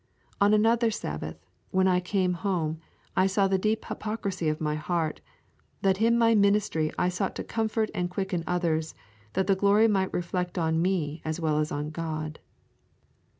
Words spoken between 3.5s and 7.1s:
deep hypocrisy of my heart, that in my ministry I